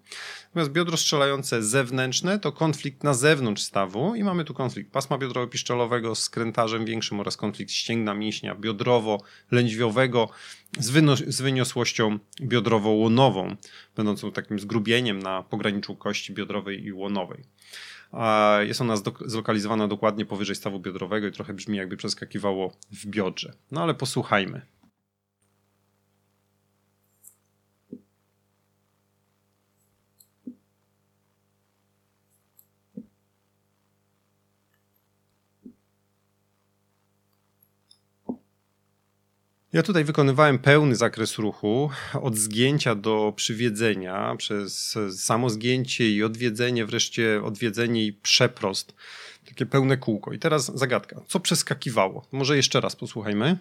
Natomiast 0.46 0.73
biodro 0.73 0.96
strzelające 0.96 1.62
zewnętrzne 1.62 2.38
to 2.38 2.52
konflikt 2.52 3.04
na 3.04 3.14
zewnątrz 3.14 3.62
stawu 3.62 4.14
i 4.14 4.25
mamy 4.25 4.44
tu 4.44 4.54
konflikt 4.54 4.92
pasma 4.92 5.18
biodrowo-piszczelowego 5.18 6.06
z 6.15 6.29
krętarzem 6.29 6.85
większym 6.85 7.21
oraz 7.21 7.37
konflikt 7.37 7.73
ścięgna 7.73 8.15
mięśnia 8.15 8.55
biodrowo-lędźwiowego 8.55 10.29
z, 10.79 11.21
z 11.35 11.41
wyniosłością 11.41 12.19
biodrowo-łonową, 12.41 13.57
będącą 13.97 14.33
takim 14.33 14.59
zgrubieniem 14.59 15.19
na 15.19 15.43
pograniczu 15.43 15.97
kości 15.97 16.35
biodrowej 16.35 16.85
i 16.85 16.93
łonowej. 16.93 17.45
Jest 18.61 18.81
ona 18.81 18.97
zlokalizowana 19.27 19.89
dokładnie 19.89 20.27
powyżej 20.27 20.57
stawu 20.57 20.81
biodrowego 20.81 21.27
i 21.27 21.33
trochę 21.33 21.55
brzmi 21.55 21.77
jakby 21.79 21.97
przeskakiwało 21.97 22.73
w 22.93 23.07
biodrze. 23.07 23.53
No 23.71 23.83
ale 23.83 23.95
posłuchajmy. 23.95 24.63
Ja 39.76 39.83
tutaj 39.83 40.04
wykonywałem 40.04 40.59
pełny 40.59 40.97
zakres 40.97 41.38
ruchu, 41.38 41.90
od 42.23 42.37
zgięcia 42.37 42.95
do 42.95 43.33
przywiedzenia, 43.37 44.35
przez 44.38 44.99
samo 45.16 45.50
zgięcie 45.50 46.11
i 46.11 46.23
odwiedzenie, 46.23 46.87
wreszcie 46.87 47.42
odwiedzenie 47.45 48.04
i 48.06 48.12
przeprost. 48.12 48.95
Takie 49.49 49.66
pełne 49.66 49.97
kółko. 49.97 50.33
I 50.33 50.38
teraz 50.38 50.78
zagadka. 50.78 51.21
Co 51.26 51.40
przeskakiwało? 51.40 52.26
Może 52.33 52.56
jeszcze 52.56 52.80
raz 52.80 52.97
posłuchajmy. 52.97 53.59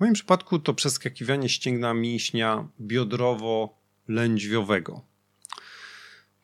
W 0.00 0.02
moim 0.02 0.14
przypadku 0.14 0.58
to 0.58 0.74
przeskakiwanie 0.74 1.48
ścięgna 1.48 1.94
mięśnia 1.94 2.68
biodrowo-lędźwiowego. 2.80 5.00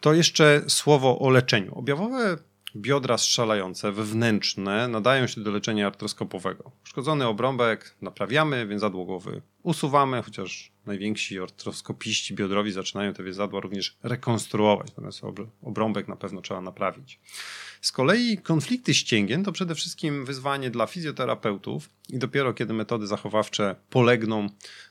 To 0.00 0.14
jeszcze 0.14 0.64
słowo 0.68 1.18
o 1.18 1.30
leczeniu. 1.30 1.74
Objawowe 1.74 2.38
biodra 2.76 3.18
strzelające, 3.18 3.92
wewnętrzne, 3.92 4.88
nadają 4.88 5.26
się 5.26 5.40
do 5.40 5.50
leczenia 5.50 5.86
artroskopowego. 5.86 6.72
Uszkodzony 6.84 7.26
obrąbek 7.26 7.96
naprawiamy, 8.00 8.66
więzadło 8.66 9.04
głowy 9.04 9.42
usuwamy, 9.66 10.22
chociaż 10.22 10.72
najwięksi 10.86 11.38
artroskopiści 11.38 12.34
biodrowi 12.34 12.72
zaczynają 12.72 13.14
te 13.14 13.24
więzadła 13.24 13.60
również 13.60 13.96
rekonstruować, 14.02 14.88
natomiast 14.88 15.22
obrąbek 15.62 16.08
na 16.08 16.16
pewno 16.16 16.40
trzeba 16.40 16.60
naprawić. 16.60 17.20
Z 17.80 17.92
kolei 17.92 18.38
konflikty 18.38 18.94
ścięgien 18.94 19.44
to 19.44 19.52
przede 19.52 19.74
wszystkim 19.74 20.24
wyzwanie 20.24 20.70
dla 20.70 20.86
fizjoterapeutów 20.86 21.90
i 22.08 22.18
dopiero 22.18 22.54
kiedy 22.54 22.74
metody 22.74 23.06
zachowawcze 23.06 23.76
polegną, 23.90 24.48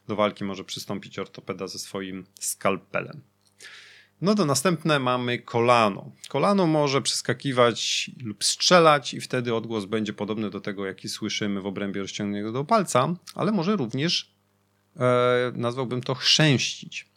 do 0.07 0.15
walki 0.15 0.43
może 0.43 0.63
przystąpić 0.63 1.19
ortopeda 1.19 1.67
ze 1.67 1.79
swoim 1.79 2.25
skalpelem. 2.39 3.21
No 4.22 4.36
to 4.36 4.45
następne 4.45 5.00
mamy 5.00 5.39
kolano. 5.39 6.12
Kolano 6.29 6.67
może 6.67 7.01
przeskakiwać 7.01 8.12
lub 8.24 8.43
strzelać 8.43 9.13
i 9.13 9.22
wtedy 9.22 9.55
odgłos 9.55 9.86
będzie 9.86 10.13
podobny 10.13 10.50
do 10.50 10.62
tego, 10.62 10.86
jaki 10.86 11.10
słyszymy 11.10 11.62
w 11.62 11.65
obrębie 11.65 12.01
rozciągniętego 12.01 12.65
palca, 12.65 13.15
ale 13.36 13.51
może 13.51 13.75
również, 13.75 14.36
e, 14.95 15.51
nazwałbym 15.55 16.01
to, 16.01 16.15
chrzęścić. 16.15 17.10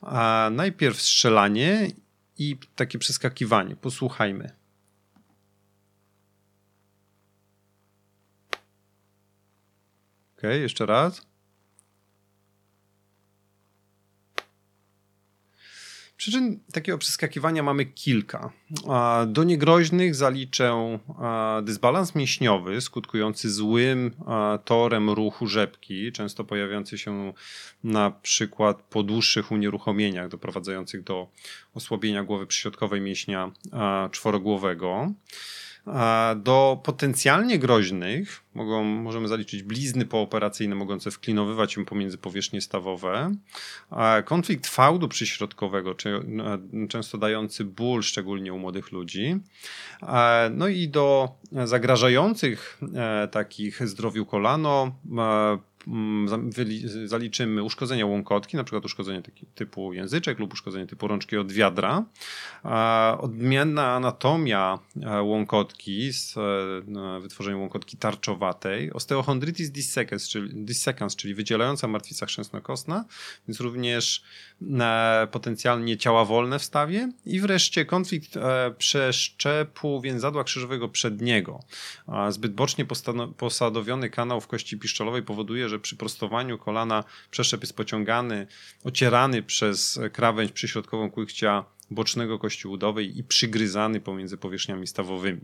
A 0.00 0.50
najpierw 0.52 1.02
strzelanie 1.02 1.90
i 2.38 2.56
takie 2.76 2.98
przeskakiwanie. 2.98 3.76
Posłuchajmy. 3.76 4.50
Ok, 10.36 10.42
jeszcze 10.42 10.86
raz. 10.86 11.29
Przyczyn 16.20 16.60
takiego 16.72 16.98
przeskakiwania 16.98 17.62
mamy 17.62 17.84
kilka. 17.84 18.52
Do 19.26 19.44
niegroźnych 19.44 20.14
zaliczę 20.14 20.98
dysbalans 21.62 22.14
mięśniowy 22.14 22.80
skutkujący 22.80 23.50
złym 23.50 24.10
torem 24.64 25.10
ruchu 25.10 25.46
rzepki, 25.46 26.12
często 26.12 26.44
pojawiający 26.44 26.98
się 26.98 27.32
na 27.84 28.10
przykład 28.10 28.82
po 28.82 29.02
dłuższych 29.02 29.52
unieruchomieniach 29.52 30.28
doprowadzających 30.28 31.04
do 31.04 31.28
osłabienia 31.74 32.24
głowy 32.24 32.46
przyśrodkowej 32.46 33.00
mięśnia 33.00 33.52
czworogłowego. 34.10 35.12
Do 36.36 36.80
potencjalnie 36.84 37.58
groźnych 37.58 38.44
mogą, 38.54 38.84
możemy 38.84 39.28
zaliczyć 39.28 39.62
blizny 39.62 40.06
pooperacyjne 40.06 40.74
mogące 40.74 41.10
wklinowywać 41.10 41.72
się 41.72 41.84
pomiędzy 41.84 42.18
powierzchnie 42.18 42.60
stawowe, 42.60 43.34
konflikt 44.24 44.66
fałdu 44.66 45.08
przyśrodkowego, 45.08 45.94
często 46.88 47.18
dający 47.18 47.64
ból, 47.64 48.02
szczególnie 48.02 48.52
u 48.52 48.58
młodych 48.58 48.92
ludzi, 48.92 49.40
no 50.50 50.68
i 50.68 50.88
do 50.88 51.28
zagrażających 51.64 52.80
e, 52.94 53.28
takich 53.28 53.88
zdrowiu 53.88 54.26
kolano 54.26 54.92
mm, 55.10 55.58
zaliczymy 57.04 57.62
uszkodzenia 57.62 58.06
łąkotki, 58.06 58.56
na 58.56 58.64
przykład 58.64 58.84
uszkodzenie 58.84 59.22
typu 59.54 59.92
języczek 59.92 60.38
lub 60.38 60.52
uszkodzenie 60.52 60.86
typu 60.86 61.08
rączki 61.08 61.36
od 61.36 61.52
wiadra. 61.52 62.04
Odmienna 63.18 63.94
anatomia 63.94 64.78
e, 65.02 65.22
łąkotki 65.22 66.12
z 66.12 66.36
e, 66.36 67.20
wytworzeniem 67.20 67.60
łąkotki 67.60 67.96
tarczowatej, 67.96 68.92
osteochondritis 68.92 69.70
dissecans, 69.70 70.28
czyli, 70.28 70.64
dissecans, 70.64 71.16
czyli 71.16 71.34
wydzielająca 71.34 71.88
martwica 71.88 72.26
chrzęsno-kostna, 72.26 73.04
więc 73.48 73.60
również 73.60 74.22
e, 74.80 75.28
potencjalnie 75.30 75.96
ciała 75.96 76.24
wolne 76.24 76.58
w 76.58 76.64
stawie 76.64 77.12
i 77.26 77.40
wreszcie 77.40 77.84
konflikt 77.84 78.34
przeszczepu 78.78 80.00
więzadła 80.00 80.44
krzyżowego 80.44 80.88
przedniego. 80.88 81.60
Zbyt 82.30 82.54
bocznie 82.54 82.86
posadowiony 83.36 84.10
kanał 84.10 84.40
w 84.40 84.46
kości 84.46 84.78
piszczelowej 84.78 85.22
powoduje, 85.22 85.68
że 85.70 85.78
przy 85.78 85.96
prostowaniu 85.96 86.58
kolana 86.58 87.04
przeszczep 87.30 87.60
jest 87.60 87.76
pociągany, 87.76 88.46
ocierany 88.84 89.42
przez 89.42 90.00
krawędź 90.12 90.52
przyśrodkową 90.52 91.10
kłykcia 91.10 91.64
bocznego 91.90 92.38
kości 92.38 92.68
udowej 92.68 93.18
i 93.18 93.24
przygryzany 93.24 94.00
pomiędzy 94.00 94.36
powierzchniami 94.36 94.86
stawowymi. 94.86 95.40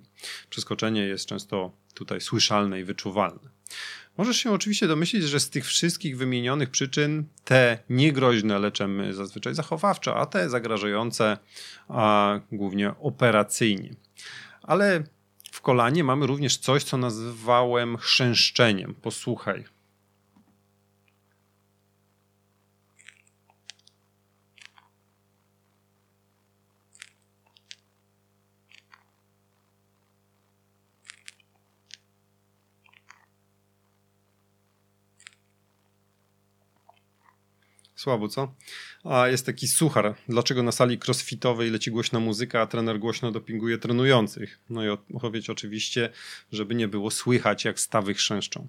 Przeskoczenie 0.51 1.03
jest 1.03 1.27
często 1.27 1.73
tutaj 1.95 2.21
słyszalne 2.21 2.81
i 2.81 2.85
wyczuwalne. 2.85 3.57
Możesz 4.19 4.37
się 4.37 4.53
oczywiście 4.53 4.89
domyślić, 4.89 5.25
że 5.25 5.41
z 5.41 5.51
tych 5.51 5.67
wszystkich 5.67 6.17
wymienionych 6.19 6.71
przyczyn 6.71 7.25
te 7.45 7.79
niegroźne 7.91 8.59
leczemy 8.59 9.15
zazwyczaj 9.15 9.55
zachowawczo, 9.55 10.17
a 10.17 10.27
te 10.27 10.51
zagrażające 10.51 11.39
a 11.89 12.41
głównie 12.53 12.95
operacyjnie. 13.01 13.95
Ale 14.63 15.05
w 15.53 15.61
kolanie 15.61 16.05
mamy 16.05 16.27
również 16.27 16.57
coś, 16.57 16.85
co 16.85 16.97
nazywałem 16.97 17.97
chrzęszczeniem. 17.97 18.95
Posłuchaj. 18.95 19.76
Słabo, 37.97 38.29
co? 38.29 38.55
A 39.05 39.29
jest 39.29 39.47
taki 39.47 39.69
suchar. 39.69 40.15
Dlaczego 40.29 40.63
na 40.63 40.73
sali 40.73 40.99
crossfitowej 41.07 41.71
leci 41.71 41.91
głośna 41.91 42.21
muzyka, 42.21 42.61
a 42.61 42.67
trener 42.67 42.99
głośno 42.99 43.33
dopinguje 43.33 43.79
trenujących? 43.79 44.59
No 44.71 44.85
i 44.85 44.89
odpowiedź 44.89 45.51
oczywiście, 45.51 46.11
żeby 46.53 46.75
nie 46.75 46.89
było 46.89 47.11
słychać, 47.11 47.65
jak 47.65 47.81
stawy 47.81 48.15
chrzęszczą. 48.15 48.69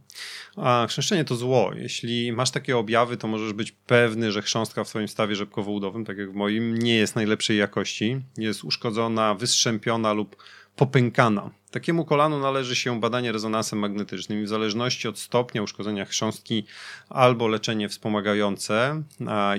A 0.56 0.86
chrzęszczenie 0.90 1.26
to 1.26 1.36
zło. 1.36 1.72
Jeśli 1.76 2.32
masz 2.32 2.52
takie 2.52 2.78
objawy, 2.78 3.18
to 3.18 3.28
możesz 3.28 3.54
być 3.54 3.72
pewny, 3.72 4.32
że 4.32 4.42
chrząstka 4.42 4.84
w 4.84 4.90
twoim 4.90 5.08
stawie 5.08 5.36
rzepkowo-udowym, 5.36 6.06
tak 6.06 6.18
jak 6.18 6.32
w 6.32 6.36
moim, 6.36 6.78
nie 6.78 6.96
jest 6.96 7.16
najlepszej 7.16 7.58
jakości. 7.58 8.22
Jest 8.38 8.64
uszkodzona, 8.64 9.36
wystrzępiona 9.36 10.14
lub 10.14 10.36
popękana. 10.78 11.50
Takiemu 11.72 12.06
kolanu 12.06 12.40
należy 12.40 12.76
się 12.76 13.00
badanie 13.00 13.32
rezonansem 13.32 13.80
magnetycznym 13.80 14.42
i 14.42 14.46
w 14.46 14.48
zależności 14.48 15.08
od 15.08 15.20
stopnia 15.20 15.62
uszkodzenia 15.62 16.06
chrząstki 16.06 16.66
albo 17.10 17.48
leczenie 17.48 17.90
wspomagające 17.90 19.04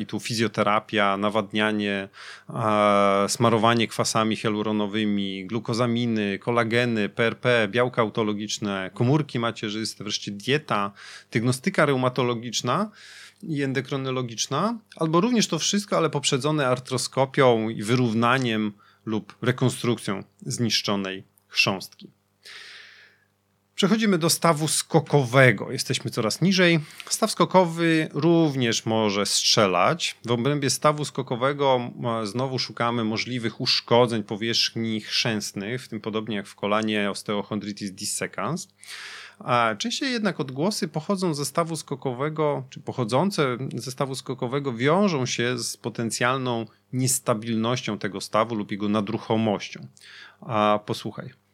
i 0.01 0.07
tu 0.07 0.21
fizjoterapia, 0.21 1.17
nawadnianie, 1.17 2.09
smarowanie 3.29 3.89
kwasami 3.89 4.37
hialuronowymi, 4.37 5.47
glukozaminy, 5.47 6.39
kolageny, 6.39 7.09
PRP, 7.09 7.69
białka 7.71 8.03
autologiczne, 8.03 8.91
komórki 8.95 9.39
macierzyste, 9.39 10.05
wreszcie 10.05 10.33
dieta, 10.33 10.93
diagnostyka 11.31 11.87
reumatologiczna 11.87 12.91
i 13.43 13.63
endokrynologiczna, 13.63 14.79
albo 14.97 15.21
również 15.21 15.49
to 15.49 15.59
wszystko, 15.59 15.97
ale 15.97 16.11
poprzedzone 16.11 16.67
artroskopią 16.67 17.69
i 17.69 17.83
wyrównaniem 17.83 18.73
lub 19.09 19.37
rekonstrukcją 19.43 20.25
zniszczonej 20.41 21.25
chrząstki. 21.49 22.11
Przechodzimy 23.79 24.19
do 24.19 24.31
stawu 24.31 24.69
skokowego. 24.69 25.73
Jesteśmy 25.73 26.11
coraz 26.11 26.41
niżej. 26.41 26.81
Staw 27.11 27.31
skokowy 27.31 28.09
również 28.13 28.87
może 28.87 29.27
strzelać. 29.27 30.17
W 30.25 30.31
obrębie 30.31 30.71
stawu 30.71 31.05
skokowego 31.05 31.81
e, 32.23 32.27
znowu 32.27 32.59
szukamy 32.59 33.05
możliwych 33.05 33.61
uszkodzeń 33.61 34.23
powierzchni 34.23 35.01
chrzęsnych, 35.01 35.83
w 35.83 35.89
tym 35.89 36.01
podobnie 36.01 36.37
jak 36.37 36.47
w 36.47 36.55
kolanie 36.55 37.11
osteochondritis 37.11 37.91
dissecans. 37.91 38.69
A 39.39 39.75
częściej 39.79 40.13
jednak 40.13 40.41
odgłosy 40.41 40.89
pochodzą 40.89 41.35
ze 41.35 41.45
stawu 41.45 41.77
skokowego, 41.77 42.65
czy 42.71 42.81
pochodzące 42.81 43.57
ze 43.75 43.91
stawu 43.91 44.15
skokowego 44.15 44.73
wiążą 44.73 45.27
się 45.27 45.59
z 45.59 45.77
potencjalną 45.77 46.67
niestabilnością 46.93 47.99
tego 47.99 48.21
stawu 48.21 48.55
lub 48.55 48.71
jego 48.71 48.89
nadruchomością. 48.89 49.87
A 50.41 50.81
posłuchaj. 50.87 51.48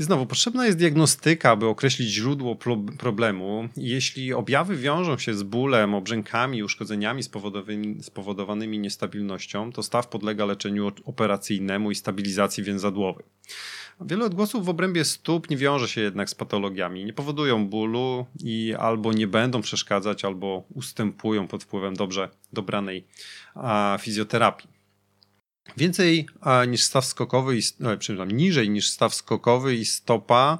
Znowu, 0.00 0.26
potrzebna 0.26 0.66
jest 0.66 0.78
diagnostyka, 0.78 1.50
aby 1.50 1.66
określić 1.66 2.08
źródło 2.08 2.56
problemu. 2.98 3.68
Jeśli 3.76 4.32
objawy 4.32 4.76
wiążą 4.76 5.18
się 5.18 5.34
z 5.34 5.42
bólem, 5.42 5.94
obrzękami, 5.94 6.62
uszkodzeniami 6.62 7.22
spowodowanymi 8.02 8.78
niestabilnością, 8.78 9.72
to 9.72 9.82
staw 9.82 10.08
podlega 10.08 10.44
leczeniu 10.44 10.92
operacyjnemu 11.04 11.90
i 11.90 11.94
stabilizacji 11.94 12.64
więzadłowej. 12.64 13.24
Wiele 14.00 14.24
odgłosów 14.24 14.64
w 14.64 14.68
obrębie 14.68 15.04
stóp 15.04 15.50
nie 15.50 15.56
wiąże 15.56 15.88
się 15.88 16.00
jednak 16.00 16.30
z 16.30 16.34
patologiami. 16.34 17.04
Nie 17.04 17.12
powodują 17.12 17.68
bólu 17.68 18.26
i 18.44 18.74
albo 18.78 19.12
nie 19.12 19.26
będą 19.26 19.60
przeszkadzać, 19.60 20.24
albo 20.24 20.64
ustępują 20.74 21.48
pod 21.48 21.64
wpływem 21.64 21.94
dobrze 21.94 22.28
dobranej 22.52 23.06
fizjoterapii. 24.00 24.79
Więcej 25.76 26.26
niż 26.68 26.82
staw 26.82 27.04
skokowy, 27.04 27.58
no, 27.80 27.96
przepraszam, 27.96 28.36
niżej 28.36 28.70
niż 28.70 28.90
staw 28.90 29.14
skokowy 29.14 29.76
i 29.76 29.84
stopa 29.84 30.58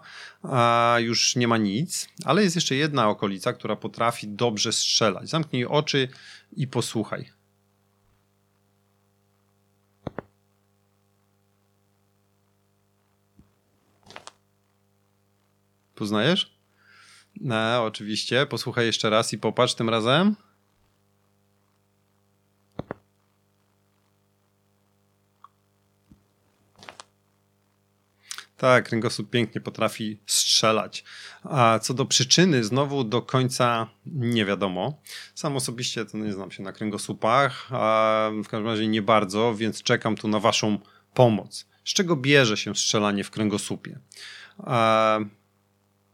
już 0.98 1.36
nie 1.36 1.48
ma 1.48 1.56
nic, 1.56 2.08
ale 2.24 2.42
jest 2.42 2.54
jeszcze 2.54 2.74
jedna 2.74 3.08
okolica, 3.08 3.52
która 3.52 3.76
potrafi 3.76 4.28
dobrze 4.28 4.72
strzelać. 4.72 5.28
Zamknij 5.28 5.64
oczy 5.64 6.08
i 6.52 6.66
posłuchaj. 6.66 7.30
Poznajesz? 15.94 16.58
No, 17.40 17.84
oczywiście. 17.84 18.46
Posłuchaj 18.46 18.86
jeszcze 18.86 19.10
raz 19.10 19.32
i 19.32 19.38
popatrz 19.38 19.74
tym 19.74 19.88
razem. 19.88 20.36
Tak, 28.60 28.88
kręgosłup 28.88 29.30
pięknie 29.30 29.60
potrafi 29.60 30.20
strzelać. 30.26 31.04
A 31.44 31.78
co 31.82 31.94
do 31.94 32.04
przyczyny, 32.04 32.64
znowu 32.64 33.04
do 33.04 33.22
końca 33.22 33.88
nie 34.06 34.44
wiadomo. 34.44 35.02
Sam 35.34 35.56
osobiście 35.56 36.04
to 36.04 36.18
nie 36.18 36.32
znam 36.32 36.50
się 36.50 36.62
na 36.62 36.72
kręgosłupach, 36.72 37.68
a 37.70 38.30
w 38.44 38.48
każdym 38.48 38.66
razie 38.66 38.88
nie 38.88 39.02
bardzo, 39.02 39.54
więc 39.54 39.82
czekam 39.82 40.16
tu 40.16 40.28
na 40.28 40.40
Waszą 40.40 40.78
pomoc. 41.14 41.66
Z 41.84 41.92
czego 41.92 42.16
bierze 42.16 42.56
się 42.56 42.74
strzelanie 42.74 43.24
w 43.24 43.30
kręgosłupie? 43.30 43.98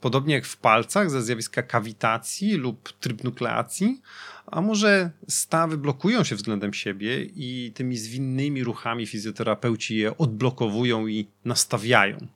Podobnie 0.01 0.35
jak 0.35 0.47
w 0.47 0.57
palcach, 0.57 1.11
ze 1.11 1.23
zjawiska 1.23 1.63
kawitacji 1.63 2.55
lub 2.55 2.93
trybnukleacji, 2.93 4.01
a 4.47 4.61
może 4.61 5.11
stawy 5.29 5.79
blokują 5.79 6.25
się 6.25 6.37
względem 6.37 6.75
siebie 6.75 7.23
i 7.23 7.73
tymi 7.75 7.97
zwinnymi 7.97 8.65
ruchami 8.65 9.07
fizjoterapeuci 9.07 9.97
je 9.97 10.19
odblokowują 10.19 11.07
i 11.07 11.29
nastawiają. 11.45 12.27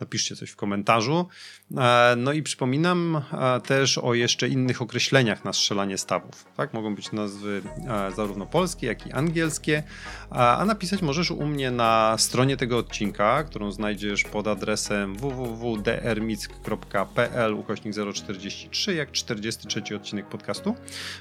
Napiszcie 0.00 0.36
coś 0.36 0.50
w 0.50 0.56
komentarzu. 0.56 1.28
E, 1.76 2.14
no 2.16 2.32
i 2.32 2.42
przypominam 2.42 3.22
e, 3.32 3.60
też 3.60 3.98
o 3.98 4.14
jeszcze 4.14 4.48
innych 4.48 4.82
określeniach 4.82 5.44
na 5.44 5.52
strzelanie 5.52 5.98
stawów. 5.98 6.44
Tak? 6.56 6.74
Mogą 6.74 6.94
być 6.94 7.12
nazwy 7.12 7.62
e, 7.88 8.10
zarówno 8.16 8.46
polskie, 8.46 8.86
jak 8.86 9.06
i 9.06 9.12
angielskie. 9.12 9.82
A 10.30 10.64
napisać 10.66 11.02
możesz 11.02 11.30
u 11.30 11.46
mnie 11.46 11.70
na 11.70 12.16
stronie 12.18 12.56
tego 12.56 12.78
odcinka, 12.78 13.44
którą 13.44 13.72
znajdziesz 13.72 14.24
pod 14.24 14.46
adresem 14.46 15.16
www.drmick.pl 15.16 17.54
ukośnik 17.54 17.94
043, 18.14 18.94
jak 18.94 19.12
43 19.12 19.96
odcinek 19.96 20.28
podcastu. 20.28 20.74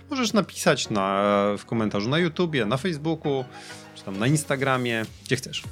Możesz 0.09 0.33
napisać 0.33 0.89
na, 0.89 1.23
w 1.57 1.65
komentarzu 1.65 2.09
na 2.09 2.19
YouTubie, 2.19 2.65
na 2.65 2.77
Facebooku, 2.77 3.45
czy 3.95 4.03
tam 4.03 4.19
na 4.19 4.27
Instagramie, 4.27 5.05
gdzie 5.25 5.35
chcesz. 5.35 5.63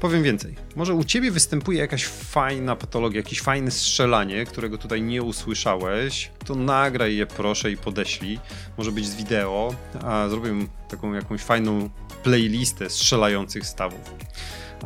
Powiem 0.00 0.22
więcej. 0.22 0.54
Może 0.76 0.94
u 0.94 1.04
ciebie 1.04 1.30
występuje 1.30 1.78
jakaś 1.78 2.04
fajna 2.06 2.76
patologia, 2.76 3.20
jakieś 3.20 3.40
fajne 3.40 3.70
strzelanie, 3.70 4.46
którego 4.46 4.78
tutaj 4.78 5.02
nie 5.02 5.22
usłyszałeś, 5.22 6.30
to 6.46 6.54
nagraj 6.54 7.16
je 7.16 7.26
proszę 7.26 7.70
i 7.70 7.76
podeślij. 7.76 8.38
Może 8.78 8.92
być 8.92 9.06
z 9.06 9.14
wideo, 9.14 9.74
a 10.02 10.28
zrobię 10.28 10.50
taką 10.88 11.12
jakąś 11.12 11.40
fajną 11.40 11.90
playlistę 12.22 12.90
strzelających 12.90 13.66
stawów. 13.66 14.14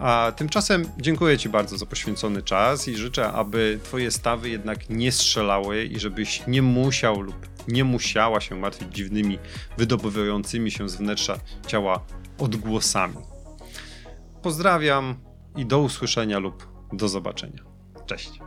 A 0.01 0.33
tymczasem 0.37 0.85
dziękuję 0.99 1.39
Ci 1.39 1.49
bardzo 1.49 1.79
za 1.79 1.87
poświęcony 1.87 2.43
czas 2.43 2.89
i 2.89 2.97
życzę, 2.97 3.33
aby 3.33 3.79
Twoje 3.85 4.11
stawy 4.11 4.49
jednak 4.49 4.91
nie 4.91 5.13
strzelały 5.13 5.85
i 5.85 5.99
żebyś 5.99 6.43
nie 6.47 6.63
musiał 6.63 7.21
lub 7.21 7.49
nie 7.69 7.85
musiała 7.85 8.41
się 8.41 8.55
martwić 8.55 8.95
dziwnymi, 8.95 9.39
wydobywającymi 9.79 10.71
się 10.71 10.89
z 10.89 10.97
wnętrza 10.97 11.39
ciała 11.67 12.05
odgłosami. 12.39 13.28
Pozdrawiam 14.43 15.17
i 15.57 15.67
do 15.67 15.79
usłyszenia 15.79 16.39
lub 16.39 16.69
do 16.93 17.09
zobaczenia. 17.09 17.65
Cześć. 18.07 18.41